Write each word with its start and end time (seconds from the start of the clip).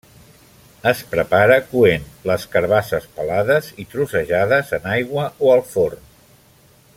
Es 0.91 1.01
prepara 1.11 1.57
coent 1.73 2.07
les 2.31 2.47
carabasses 2.55 3.05
pelades 3.19 3.69
i 3.83 3.85
trossejades 3.95 4.73
en 4.79 4.89
aigua 4.95 5.29
o 5.49 5.53
al 5.59 5.63
forn. 5.75 6.05